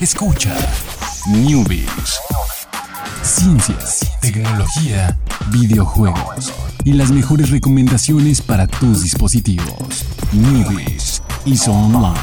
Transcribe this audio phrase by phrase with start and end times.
[0.00, 0.56] Escucha
[1.28, 2.18] Newbies.
[3.22, 5.18] Ciencias, tecnología,
[5.52, 6.54] videojuegos
[6.86, 10.06] y las mejores recomendaciones para tus dispositivos.
[10.32, 12.14] Newbies y Online.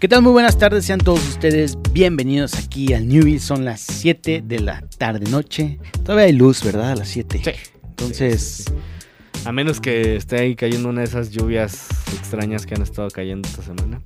[0.00, 0.22] ¿Qué tal?
[0.22, 3.38] Muy buenas tardes, sean todos ustedes bienvenidos aquí al Newbie.
[3.38, 5.78] Son las 7 de la tarde noche.
[6.04, 6.90] Todavía hay luz, ¿verdad?
[6.90, 7.40] A las 7.
[7.44, 7.71] Sí.
[7.92, 8.64] Entonces,
[9.44, 13.48] A menos que esté ahí cayendo una de esas lluvias extrañas que han estado cayendo
[13.48, 14.00] esta semana.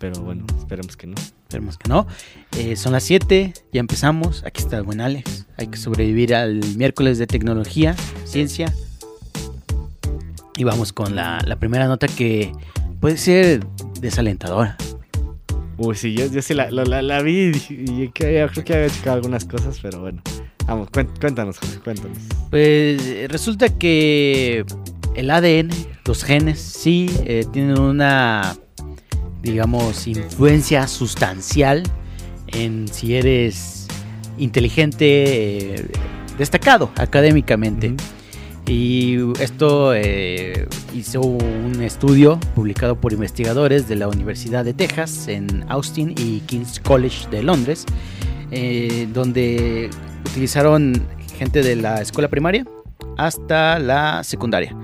[0.00, 1.14] Pero bueno, esperemos que no.
[1.16, 2.06] esperemos que no.
[2.58, 4.42] Eh, son las 7, ya empezamos.
[4.44, 5.46] Aquí está el buen Alex.
[5.58, 8.72] Hay que sobrevivir al miércoles de tecnología, ciencia.
[10.56, 12.52] Y vamos con la, la primera nota que
[13.00, 13.64] puede ser
[14.00, 14.76] desalentadora.
[15.78, 19.16] Uy, sí, yo, yo sí la, la, la- la vi y, creo que había checado
[19.16, 20.20] algunas cosas, pero bueno.
[20.72, 22.16] Vamos, cuéntanos, José, cuéntanos.
[22.48, 24.64] Pues resulta que
[25.14, 25.68] el ADN,
[26.06, 28.56] los genes, sí eh, tienen una,
[29.42, 31.82] digamos, influencia sustancial
[32.46, 33.86] en si eres
[34.38, 35.86] inteligente, eh,
[36.38, 37.94] destacado académicamente.
[38.66, 45.66] Y esto eh, hizo un estudio publicado por investigadores de la Universidad de Texas en
[45.68, 47.84] Austin y King's College de Londres,
[48.52, 49.90] eh, donde
[50.30, 51.04] utilizaron
[51.38, 52.64] gente de la escuela primaria
[53.16, 54.76] hasta la secundaria.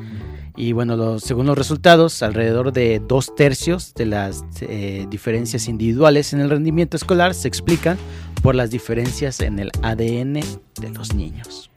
[0.56, 6.32] Y bueno, los- según los resultados, alrededor de dos tercios de las eh, diferencias individuales
[6.32, 7.96] en el rendimiento escolar se explican
[8.42, 10.40] por las diferencias en el ADN
[10.80, 11.70] de los niños.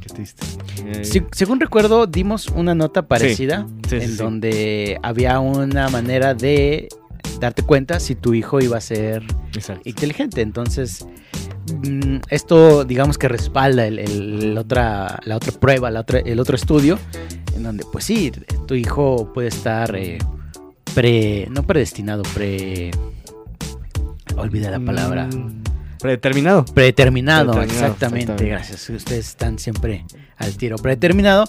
[0.00, 0.44] Qué triste.
[0.84, 4.16] Eh, Sí, según recuerdo, dimos una nota parecida sí, sí, en sí.
[4.16, 6.88] donde había una manera de
[7.40, 9.22] darte cuenta si tu hijo iba a ser
[9.54, 9.82] Exacto.
[9.88, 10.40] inteligente.
[10.40, 11.06] Entonces,
[11.86, 16.56] mm, esto digamos que respalda el, el otra, la otra prueba, la otra, el otro
[16.56, 16.98] estudio,
[17.54, 18.32] en donde pues sí,
[18.66, 20.18] tu hijo puede estar eh,
[20.94, 22.90] pre, no predestinado, pre...
[24.36, 25.28] Olvida la palabra.
[25.28, 25.62] Mm,
[26.06, 26.64] Predeterminado.
[26.64, 28.46] Predeterminado, Predeterminado, exactamente, exactamente.
[28.48, 28.90] gracias.
[28.90, 30.04] Ustedes están siempre
[30.36, 30.76] al tiro.
[30.76, 31.44] Predeterminado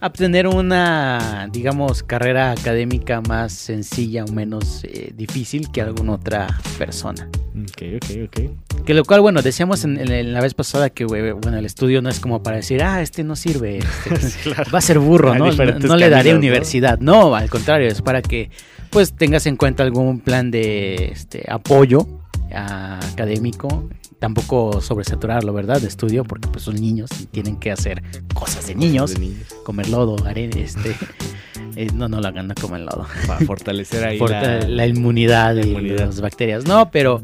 [0.00, 6.48] a obtener una, digamos, carrera académica más sencilla o menos eh, difícil que alguna otra
[6.78, 7.28] persona.
[7.54, 8.84] Ok, ok, ok.
[8.84, 12.02] Que lo cual, bueno, decíamos en, en- en la vez pasada que, bueno, el estudio
[12.02, 14.70] no es como para decir, ah, este no sirve, este, Sí, claro.
[14.74, 15.52] va a ser burro, ¿no?
[15.52, 16.38] No, le daré caminos, ¿no?
[16.38, 16.98] universidad.
[16.98, 17.34] ¿no?
[17.36, 18.50] al contrario, es para que
[18.90, 22.08] pues tengas en cuenta algún plan de este, apoyo
[22.54, 23.88] académico.
[24.18, 25.80] Tampoco sobresaturarlo, ¿verdad?
[25.80, 28.02] De estudio, porque pues son niños y tienen que hacer
[28.34, 29.14] cosas de niños.
[29.14, 29.46] De niños.
[29.64, 30.94] Comer lodo, arena, este...
[31.76, 33.06] eh, no, no lo hagan, no coman lodo.
[33.26, 34.68] Para fortalecer ahí Forta- la...
[34.68, 36.06] la, inmunidad la inmunidad.
[36.06, 36.66] las bacterias.
[36.66, 37.22] No, pero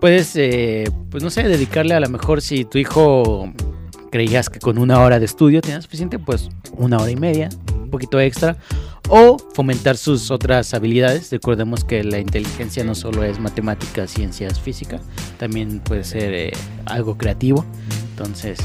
[0.00, 3.50] puedes, eh, pues no sé, dedicarle a lo mejor si tu hijo
[4.10, 7.90] creías que con una hora de estudio tenía suficiente, pues una hora y media, un
[7.90, 8.56] poquito extra.
[9.08, 11.30] O fomentar sus otras habilidades.
[11.30, 15.00] Recordemos que la inteligencia no solo es matemáticas, ciencias, física,
[15.38, 16.52] también puede ser eh,
[16.86, 17.64] algo creativo.
[18.10, 18.58] Entonces,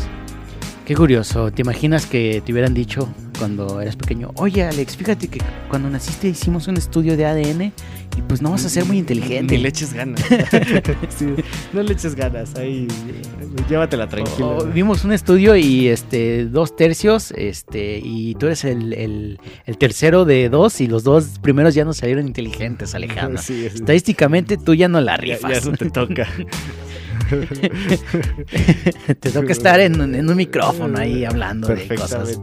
[0.86, 1.52] qué curioso.
[1.52, 3.08] ¿Te imaginas que te hubieran dicho
[3.42, 7.62] cuando eras pequeño, oye Alex, fíjate que cuando naciste hicimos un estudio de ADN
[8.16, 9.56] y pues no vas a ser muy inteligente?
[9.56, 10.22] Ni le eches ganas.
[11.18, 11.26] Sí,
[11.74, 12.54] no le eches ganas.
[12.56, 12.88] Ahí,
[13.68, 14.46] llévatela tranquila.
[14.46, 19.40] O- o vimos un estudio y este dos tercios, este, y tú eres el, el-
[19.66, 23.42] el tercero de dos y los dos primeros ya no salieron inteligentes, Alejandro.
[23.42, 25.50] Sí, Estadísticamente tú ya no la rifas.
[25.52, 26.28] ya eso te toca.
[29.20, 32.40] te toca estar en, en un micrófono ahí hablando de cosas.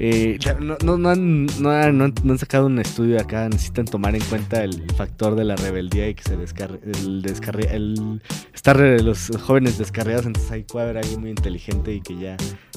[0.00, 3.48] Eh, no, no, no han, no, han, sacado un estudio acá.
[3.48, 7.74] Necesitan tomar en cuenta el factor de la rebeldía y que se descarre, el descarre,
[7.74, 8.20] el
[8.54, 10.26] estar eh, los jóvenes descarriados.
[10.26, 12.36] Entonces ahí puede haber alguien muy inteligente y que ya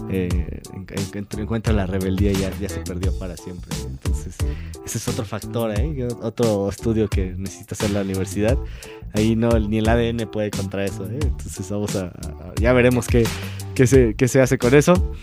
[0.10, 0.30] eh,
[0.74, 3.70] en- en- en- encuentra la rebeldía y ya, se perdió para siempre.
[3.88, 4.36] Entonces
[4.84, 6.08] ese es otro factor, ¿eh?
[6.24, 8.58] otro estudio que necesita hacer la universidad.
[9.14, 11.06] Ahí no, ni el ADN puede contra eso.
[11.06, 11.20] ¿eh?
[11.22, 12.12] Entonces vamos a-
[12.60, 13.26] ya veremos qué,
[13.76, 15.14] qué se, qué se hace con eso.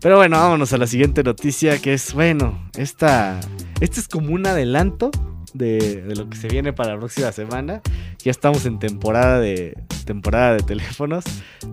[0.00, 3.40] Pero bueno, vámonos a la siguiente noticia que es, bueno, esta,
[3.80, 5.10] este es como un adelanto
[5.54, 7.82] de, de lo que se viene para la próxima semana.
[8.22, 11.24] Ya estamos en temporada de, temporada de teléfonos,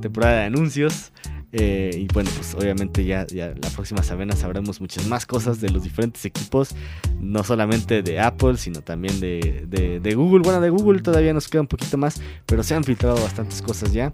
[0.02, 1.12] temporada de anuncios.
[1.58, 5.70] Eh, y bueno, pues obviamente ya, ya la próxima semana sabremos muchas más cosas de
[5.70, 6.76] los diferentes equipos,
[7.22, 9.66] no solamente de Apple, sino también de,
[10.02, 10.42] de- Google.
[10.44, 13.94] Bueno, de Google todavía nos queda un poquito más, pero se han filtrado bastantes cosas
[13.94, 14.14] ya.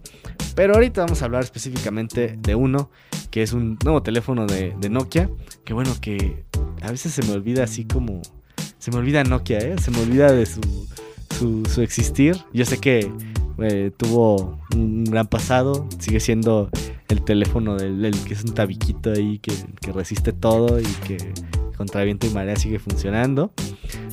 [0.55, 2.91] Pero ahorita vamos a hablar específicamente de uno,
[3.31, 5.29] que es un nuevo teléfono de, de Nokia,
[5.63, 6.43] que bueno, que
[6.81, 8.21] a veces se me olvida así como...
[8.77, 9.75] Se me olvida Nokia, ¿eh?
[9.81, 10.61] Se me olvida de su,
[11.37, 12.37] su, su existir.
[12.51, 13.11] Yo sé que
[13.59, 16.69] eh, tuvo un gran pasado, sigue siendo
[17.11, 21.17] el teléfono del, del que es un tabiquito ahí que, que resiste todo y que
[21.75, 23.51] contra viento y marea sigue funcionando.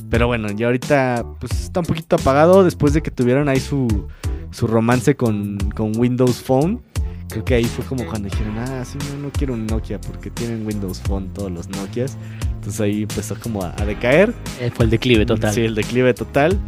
[0.09, 4.07] Pero bueno, ya ahorita pues está un poquito apagado después de que tuvieron ahí su,
[4.51, 6.81] su romance con, con Windows Phone.
[7.29, 10.31] Creo que ahí fue como cuando dijeron, ah, sí, no, no quiero un Nokia porque
[10.31, 12.17] tienen Windows Phone todos los Nokias.
[12.55, 14.33] Entonces ahí empezó como a, a decaer.
[14.59, 15.53] Eh, fue el declive total.
[15.53, 16.59] Sí, el declive total.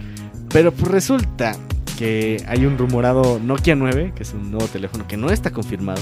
[0.49, 1.57] Pero pues resulta
[1.97, 6.01] que hay un rumorado Nokia 9, que es un nuevo teléfono que no está confirmado.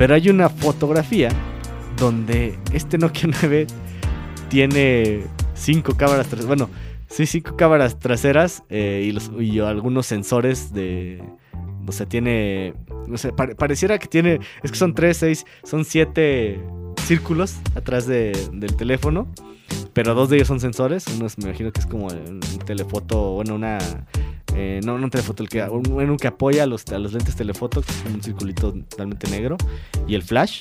[0.00, 1.28] Pero hay una fotografía
[1.98, 3.66] donde este Nokia 9
[4.48, 6.46] tiene cinco cámaras traseras.
[6.46, 6.70] Bueno,
[7.06, 11.22] sí, cinco cámaras traseras eh, y, algunos sensores de.
[11.86, 12.72] O sea, tiene.
[13.08, 14.40] No sé, pare- pareciera que tiene.
[14.62, 16.58] Es que son tres, seis, son siete
[17.04, 19.28] círculos atrás de- del teléfono.
[19.92, 21.04] Pero dos de ellos son sensores.
[21.14, 23.32] Uno es- me imagino que es como un telefoto.
[23.34, 23.76] Bueno, una.
[24.54, 27.12] Eh, no, no un telefoto, el que, un- uno que apoya a los, a los
[27.12, 29.56] lentes telefoto, que es un circulito totalmente negro.
[30.06, 30.60] Y el flash.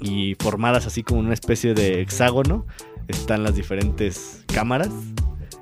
[0.00, 2.66] Y formadas así como una especie de hexágono
[3.08, 4.90] están las diferentes cámaras.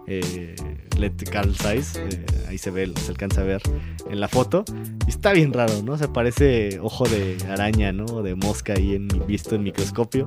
[0.07, 0.57] Eh,
[0.97, 3.63] Electrical Size, eh, ahí se ve, se alcanza a ver
[4.11, 4.65] en la foto.
[5.07, 5.97] Y está bien raro, ¿no?
[5.99, 8.23] Se parece ojo de araña, ¿no?
[8.23, 10.27] De mosca ahí en, visto en microscopio.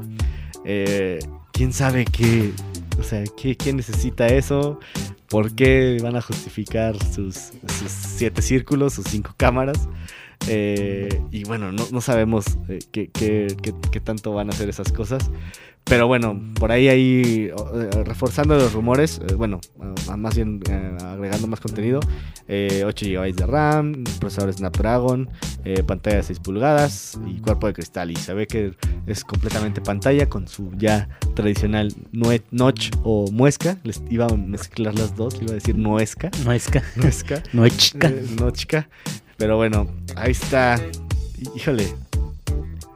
[0.63, 1.19] Eh,
[1.51, 2.51] ¿Quién sabe qué?
[2.99, 4.79] O sea, ¿qué, ¿quién necesita eso?
[5.27, 9.87] ¿Por qué van a justificar sus, sus siete círculos, sus cinco cámaras?
[10.47, 14.69] Eh, y bueno, no, no sabemos eh, qué, qué- qué- qué tanto van a hacer
[14.69, 15.29] esas cosas.
[15.85, 19.59] Pero bueno, por ahí, ahí eh, reforzando los rumores, eh, bueno,
[20.09, 21.99] ah, más bien eh, agregando más contenido,
[22.47, 25.29] eh, 8 GB de RAM, procesador Snapdragon,
[25.85, 28.11] pantalla de 6 pulgadas y cuerpo de cristal.
[28.11, 28.73] Y se ve que
[29.07, 31.93] es completamente pantalla con su ya tradicional
[32.51, 33.77] notch o muesca.
[33.83, 36.31] Les iba a mezclar las dos, iba a decir nuesca.
[36.45, 37.43] No es ca- Nuesca.
[37.53, 38.65] no es
[39.37, 40.79] Pero bueno, ahí está.
[41.55, 41.93] Híjole.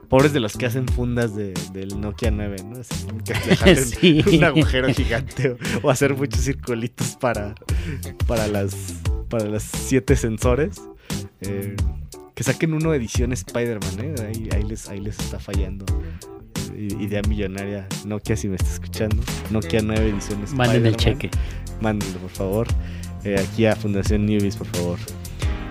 [0.10, 2.78] Pobres de los que hacen fundas de- del Nokia 9, ¿no?
[3.06, 4.24] Como que Sí.
[4.38, 7.56] un agujero gigante o, o hacer muchos circulitos para,
[8.26, 8.74] para las
[9.30, 10.82] para las siete sensores.
[11.42, 11.76] Eh,
[12.36, 14.16] que saquen uno edición Spider-Man, ¿eh?
[14.26, 15.86] Ahí, ahí les, ahí les está fallando.
[16.78, 17.88] Idea millonaria.
[18.06, 19.18] Nokia, si me está escuchando.
[19.50, 20.56] Nokia 9 edición Spider-Man.
[20.56, 21.30] Manden el cheque.
[21.82, 22.68] Mándenlo, por favor.
[23.26, 25.00] Eh, aquí a Fundación Newbies, por favor.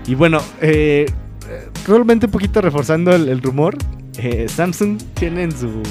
[0.06, 1.06] Y bueno, eh,
[1.86, 3.76] realmente un poquito reforzando el, rumor.
[4.18, 5.82] eh, Samsung tiene en su,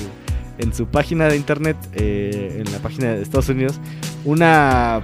[0.58, 3.80] en su página de internet, eh, en la página de Estados Unidos,
[4.24, 5.02] una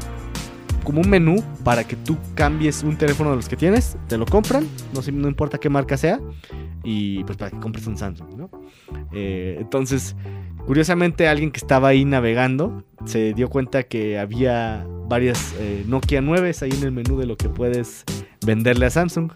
[0.84, 4.26] como un menú para que tú cambies un teléfono de los que tienes, te lo
[4.26, 4.66] compran,
[4.96, 6.20] no, no importa qué marca sea,
[6.84, 8.50] y pues para que compres un Samsung, ¿no?
[9.12, 10.16] Eh, entonces,
[10.66, 15.54] curiosamente alguien que estaba ahí navegando se dio cuenta que había varias
[15.86, 18.04] Nokia 9 ahí en el menú de lo que puedes
[18.46, 19.32] venderle a Samsung.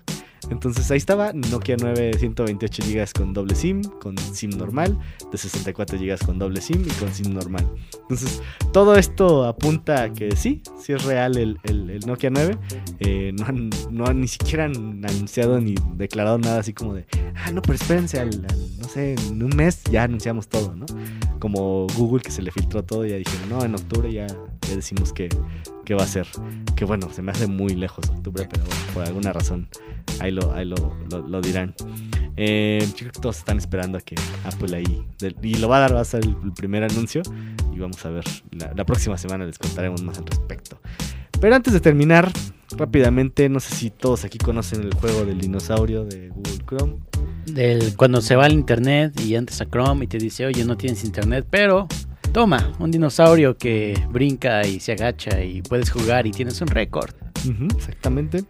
[0.52, 4.96] Entonces ahí estaba, Nokia 9 de 128 GB con doble SIM, con SIM normal,
[5.32, 7.68] de 64 GB con doble SIM y con SIM normal.
[8.04, 12.58] Entonces todo esto apunta a que sí, sí es real el, el- Nokia 9.
[13.00, 17.08] Eh, no, han, no han ni siquiera anunciado ni declarado nada así como de,
[17.44, 20.86] ah, no, pero espérense, al, al- no sé, en un mes ya anunciamos todo, ¿no?
[21.40, 24.76] Como Google que se le filtró todo y ya dijeron, no, en octubre ya, ya
[24.76, 25.28] decimos que,
[25.86, 26.28] que va a ser.
[26.76, 29.68] Que bueno, se me hace muy lejos octubre, pero bueno, por alguna razón
[30.20, 30.76] ahí lo, ahí lo,
[31.10, 31.74] lo- lo dirán.
[32.38, 32.86] Eh,
[33.22, 35.06] todos están esperando a que Apple ahí.
[35.42, 37.22] y lo va a dar, va a ser el, primer anuncio.
[37.74, 38.26] Y vamos a ver.
[38.52, 40.80] La, la próxima semana les contaremos más al respecto.
[41.40, 42.32] Pero antes de terminar,
[42.78, 46.96] rápidamente, no sé si todos aquí conocen el juego del dinosaurio de Google Chrome.
[47.46, 50.76] Del, cuando se va al internet y entras a Chrome y te dice, oye, no
[50.78, 51.88] tienes internet, pero
[52.36, 57.12] toma, un dinosaurio que brinca y se agacha y puedes jugar y tienes un récord.
[57.78, 58.44] Exactamente.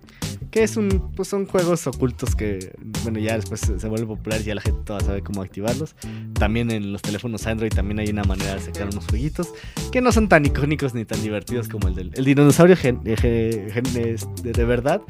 [0.50, 2.74] Que es un, pues son juegos ocultos que,
[3.04, 5.96] bueno, ya después se, vuelve popular y ya la gente toda sabe cómo activarlos.
[6.34, 9.50] También en los teléfonos Android también hay una manera de sacar unos jueguitos
[9.92, 14.18] que no son tan icónicos ni tan divertidos como el del el dinosaurio gen- eh,
[14.42, 15.02] de, verdad,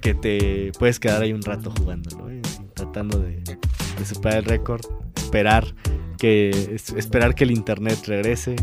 [0.00, 2.30] que te puedes quedar ahí un rato jugándolo.
[2.94, 3.42] Tratando de,
[3.98, 4.80] de superar el récord,
[5.16, 5.74] esperar
[6.16, 8.54] que es- esperar que el internet regrese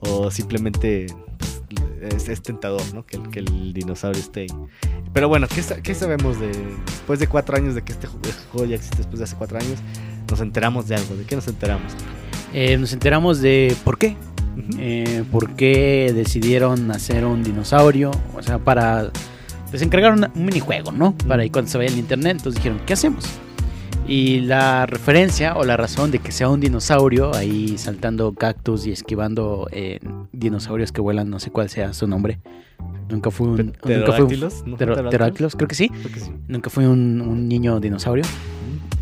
[0.00, 1.06] o simplemente
[1.38, 1.62] pues,
[2.14, 3.04] es, es tentador, ¿no?
[3.04, 4.46] Que, el- que el dinosaurio esté ahí.
[5.12, 6.52] Pero bueno, ¿qué, qué sabemos de
[6.86, 9.58] después de cuatro años de que este este juego ya existe después de hace cuatro
[9.58, 9.78] años?
[10.30, 11.16] Nos enteramos de algo.
[11.16, 11.92] ¿De qué nos enteramos?
[12.52, 14.16] Eh, nos enteramos de por qué.
[14.78, 18.10] Eh, por qué decidieron hacer un dinosaurio.
[18.36, 19.10] O sea, para.
[19.72, 21.16] Les encargaron un minijuego, ¿no?
[21.28, 22.36] Para ahí cuando se vaya el internet.
[22.38, 23.24] Entonces dijeron, ¿qué hacemos?
[24.06, 28.92] Y la referencia o la razón de que sea un dinosaurio ahí saltando cactus y
[28.92, 29.98] esquivando eh,
[30.32, 32.38] dinosaurios que vuelan, no sé cuál sea su nombre.
[33.08, 33.56] Nunca fue un.
[33.56, 34.62] Nunca ¿Pterodáctilos?
[34.66, 35.10] ¿No ptero- pterodáctilos?
[35.10, 35.88] pterodáctilos, creo que sí.
[35.88, 36.30] Creo que sí.
[36.48, 38.24] Nunca fue un, un niño dinosaurio.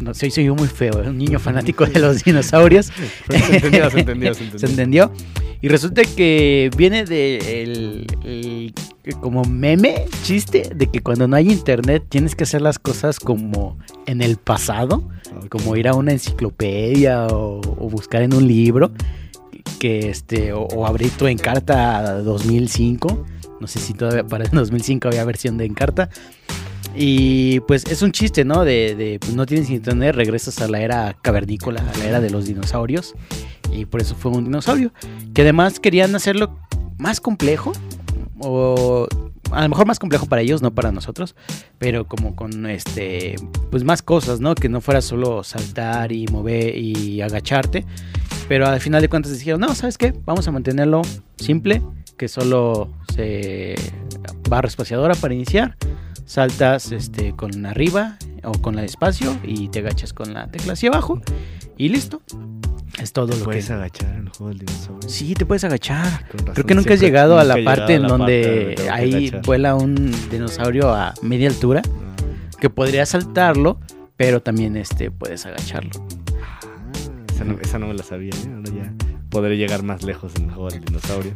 [0.00, 2.86] no sé, soy yo muy feo, un niño fanático de los dinosaurios.
[3.30, 4.58] se entendió, se entendió, se entendió.
[4.58, 5.12] se entendió.
[5.60, 8.74] Y resulta que viene de el, el-
[9.20, 13.78] como meme, chiste, de que cuando no hay internet tienes que hacer las cosas como
[14.06, 15.08] en el pasado,
[15.48, 18.90] como ir a una enciclopedia o, o buscar en un libro,
[19.78, 23.24] que este, o, o abrir tu Encarta 2005.
[23.62, 26.10] No sé si todavía para el 2005 había versión de Encarta.
[26.96, 28.64] Y pues es un chiste, ¿no?
[28.64, 32.30] De, de, pues, no tienes internet, regresas a la era cavernícola, a la era de
[32.30, 33.14] los dinosaurios.
[33.70, 34.92] Y por eso fue un dinosaurio.
[35.32, 36.58] Que además querían hacerlo
[36.98, 37.72] más complejo.
[38.40, 39.06] O
[39.52, 41.36] a lo mejor más complejo para ellos, no para nosotros.
[41.78, 43.36] Pero como con este.
[43.70, 44.56] Pues más cosas, ¿no?
[44.56, 47.86] Que no fuera solo saltar y mover y agacharte.
[48.48, 50.12] Pero al final de cuentas dijeron, no, ¿sabes qué?
[50.26, 51.02] Vamos a mantenerlo
[51.36, 51.80] simple.
[52.18, 52.90] Que solo
[54.48, 55.76] barra espaciadora para iniciar.
[56.24, 60.90] Saltas este, con arriba o con la espacio y te agachas con la tecla hacia
[60.90, 61.20] abajo.
[61.76, 62.22] Y listo.
[63.00, 65.08] Es todo lo que Puedes agachar en el juego del dinosaurio.
[65.08, 66.26] Sí, te puedes agachar.
[66.30, 70.12] Razón, Creo que nunca has llegado a la parte en la donde ahí vuela un
[70.30, 71.82] dinosaurio a media altura.
[71.84, 73.80] Ah, Que podrías saltarlo,
[74.16, 75.90] pero también este, puedes agacharlo.
[77.34, 78.50] esa, no, esa no me la sabía, ¿eh?
[78.54, 78.94] Ahora ya
[79.32, 81.32] podré llegar más lejos en el juego del dinosaurio.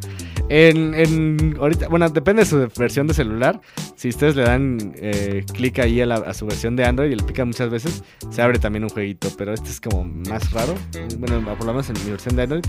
[0.50, 3.61] En, en- ahorita, bueno, depende de su versión de celular.
[3.97, 7.49] Si ustedes le dan eh, clic ahí a, su versión de Android y le pican
[7.49, 9.29] muchas veces, se abre también un jueguito.
[9.38, 10.75] Pero este es como más raro.
[11.19, 12.62] Bueno, por en mi versión de Android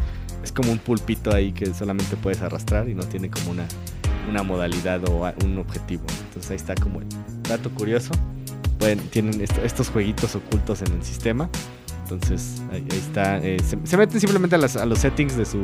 [0.44, 3.68] es como un pulpito ahí que solamente puedes arrastrar y no tiene como una,
[4.30, 6.06] una modalidad o un objetivo.
[6.30, 7.08] Entonces ahí está como el
[7.48, 8.14] dato curioso.
[8.80, 11.50] Pueden, tienen esto- estos jueguitos ocultos en el sistema.
[12.10, 13.38] Entonces ahí, está.
[13.40, 15.60] eh, se, se meten simplemente a, los settings de su,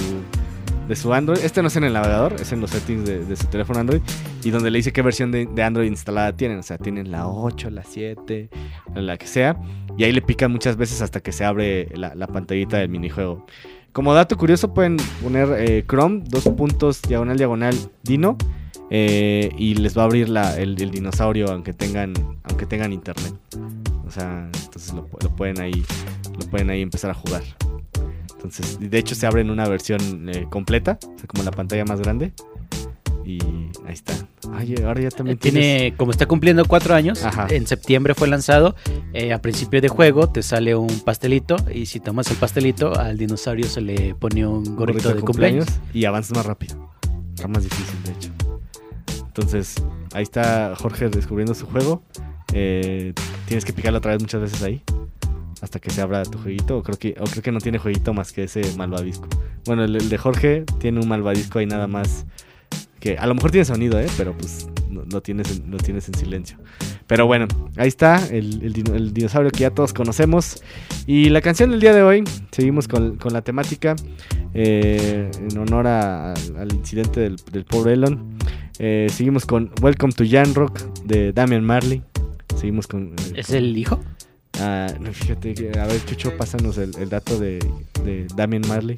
[0.87, 1.39] de su Android.
[1.43, 4.01] Este no es en el navegador, es en los settings de, su teléfono Android.
[4.43, 6.59] Y donde le dice qué versión de, de Android instalada tienen.
[6.59, 8.49] O sea, tienen la 8, la 7,
[8.95, 9.57] la que sea.
[9.97, 13.45] Y ahí le pican muchas veces hasta que se abre la, la pantallita del minijuego.
[13.93, 18.37] Como dato curioso pueden poner eh, Chrome, dos puntos, diagonal, diagonal, Dino.
[18.89, 22.13] Eh, y les va a abrir la- el, el dinosaurio aunque tengan,
[22.43, 23.33] aunque tengan internet.
[24.05, 25.83] O sea, entonces lo, lo pueden ahí
[26.39, 27.43] lo pueden ahí empezar a jugar.
[28.35, 31.85] Entonces, de hecho se abre en una versión eh, completa, o sea, como la pantalla
[31.85, 32.33] más grande.
[33.25, 33.39] Y
[33.87, 34.13] ahí está.
[34.51, 35.61] Ay, ahora ya también tienes...
[35.63, 37.47] Tiene, como está cumpliendo cuatro años, Ajá.
[37.49, 38.75] en septiembre fue lanzado.
[39.13, 43.17] eh, a principio de juego te sale un pastelito y si tomas el pastelito al
[43.17, 45.67] dinosaurio se le pone un gorrito, de cumpleaños.
[45.93, 46.91] y avanzas más rápido.
[47.33, 48.29] Está más difícil, de hecho.
[49.35, 52.03] Entonces, ahí está Jorge descubriendo su juego.
[52.53, 53.13] Eh,
[53.47, 54.83] tienes que picarlo otra vez muchas veces ahí.
[55.61, 56.77] Hasta que se abra tu jueguito.
[56.77, 59.27] O creo que, creo que no tiene jueguito más que ese malvadisco.
[59.65, 62.25] Bueno, el, de Jorge tiene un malvadisco ahí nada más.
[62.99, 64.05] Que a lo mejor tiene sonido, ¿eh?
[64.17, 66.57] Pero pues lo tienes en, lo tienes en silencio.
[67.07, 70.61] Pero bueno, ahí está el, el dino- el dinosaurio que ya todos conocemos.
[71.07, 73.95] Y la canción del día de hoy, seguimos con, con la temática
[74.53, 78.37] eh, en honor al incidente del pobre Elon.
[78.79, 82.01] Eh, seguimos con Welcome to Jan Rock de Damian Marley.
[82.55, 83.09] Seguimos con...
[83.09, 83.99] eh, ¿Es el hijo?
[84.59, 87.59] ah, no, fíjate, a ver Chucho, pásanos el, el dato de,
[88.03, 88.95] de Damian Marley.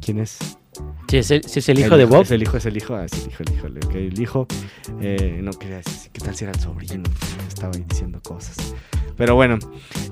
[0.00, 0.38] ¿Quién es?
[1.08, 2.22] Si es el, si es el hijo de Bob.
[2.22, 2.94] Es el hijo, es el hijo.
[2.96, 3.86] Ah, es el hijo, el hijo.
[3.86, 4.46] ok, el hijo.
[5.00, 7.04] eh, no decir, ¿qué tal si era el sobrino?
[7.46, 8.74] Estaba ahí diciendo cosas.
[9.16, 9.58] Pero bueno,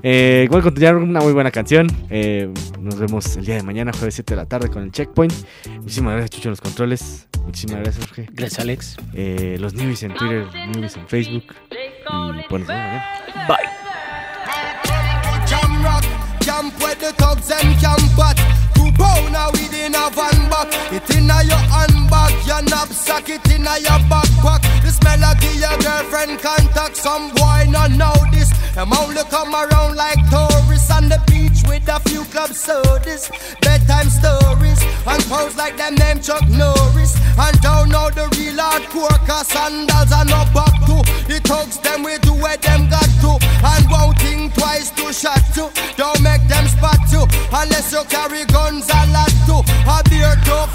[0.01, 1.87] eh, igual continuar una muy buena canción.
[2.09, 5.33] Eh, nos vemos el día de mañana, jueves 7 de la tarde, con el checkpoint.
[5.81, 7.27] Muchísimas gracias, Chucho, en los controles.
[7.45, 8.29] Muchísimas gracias, Jorge.
[8.31, 8.97] Gracias, Alex.
[9.13, 11.43] Eh, los newbies en Twitter, newbies en Facebook.
[11.71, 13.05] Y pues nos vemos mañana.
[13.47, 13.83] Bye.
[16.43, 18.35] Camp where the thugs and camp at.
[18.75, 20.67] Two pounder within a van back.
[20.91, 24.61] It inna your handbag, your knapsack, it inna your backpack.
[24.83, 26.97] This melody your girlfriend contact.
[26.97, 28.42] Some boy not know this.
[28.73, 33.29] Them only come around like tourists on the beach with a few club sodas,
[33.61, 37.13] bedtime stories, and pose like them name Chuck Norris.
[37.37, 40.97] And don't know the real hardcore, cause sandals are no back to.
[41.29, 43.37] The thugs them we do where them got to.
[43.61, 45.69] And won't think twice to shot to.
[45.95, 49.61] Don't make them spot you, unless you carry guns a lot to.
[49.85, 50.73] A beer tough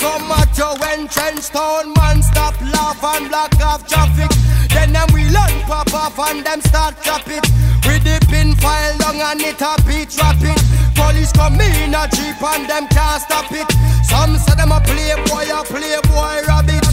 [0.00, 4.32] come at you when trench town man stop laugh and block off traffic.
[4.72, 7.44] Then them we learn pop off and them start chop it.
[7.84, 10.56] With the pin file long and it a beat rapid.
[10.96, 13.68] Police come in a jeep and them can't stop it.
[14.08, 16.84] Some say them a playboy, a playboy rabbit.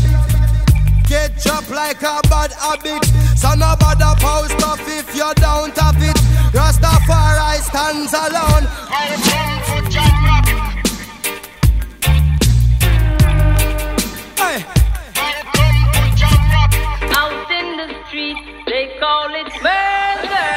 [1.07, 3.03] Get dropped like a bad habit.
[3.39, 6.17] So no bother post stuff if you don't have it.
[6.51, 8.67] Rastafari stands alone.
[8.91, 10.26] Hey.
[18.07, 20.47] street, they call it murder.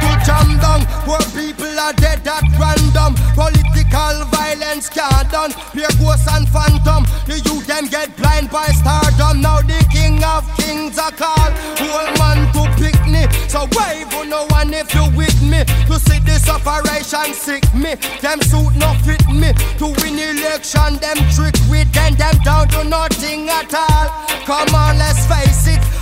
[0.00, 3.14] Put them down, poor people are dead at random.
[3.34, 5.52] Political violence can't done.
[5.72, 7.04] Pure ghosts and phantom.
[7.26, 9.40] The youth them get blind by stardom.
[9.40, 11.52] Now the king of kings are called.
[11.80, 13.26] Old man to pick me.
[13.48, 15.64] So wave on no one if you with me.
[15.88, 17.94] To see this operation sick me.
[18.20, 19.52] Them suit no fit me.
[19.78, 22.14] To win election, them trick with them.
[22.14, 24.08] Them down to nothing at all.
[24.46, 25.49] Come on, let's fight.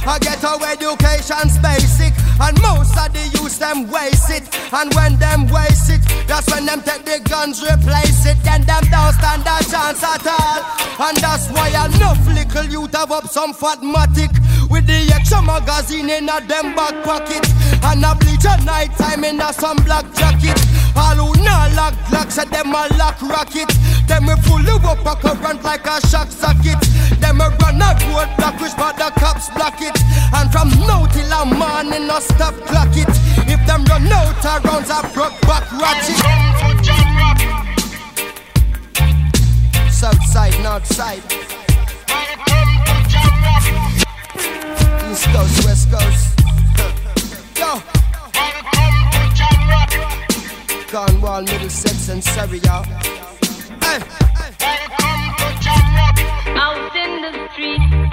[0.09, 2.17] I get our education's basic.
[2.41, 4.49] And most of the youth them waste it.
[4.73, 8.41] And when them waste it, that's when them take the guns, replace it.
[8.41, 10.65] Then them don't stand a chance at all.
[11.05, 14.33] And that's why enough little youth have up some fatmatic.
[14.71, 17.45] With the extra magazine in a them back pocket.
[17.85, 20.57] And a bleach at night time in a some black jacket.
[20.97, 23.69] All who not lock lock, say them a lock rocket.
[24.09, 26.81] Them we fully up a current like a shock socket.
[27.21, 29.97] Them a run a road block, which but the cops block it.
[30.35, 33.09] And from now till a morning, no stop clock it.
[33.47, 36.17] If them run out of rounds, I broke back ratchet.
[39.93, 41.23] South side, north side.
[45.11, 46.41] East coast, west coast.
[47.59, 47.83] Yo.
[50.89, 52.87] Cornwall, Middlesex, and Surrey, y'all.
[53.89, 54.05] Out
[56.95, 58.08] in the street,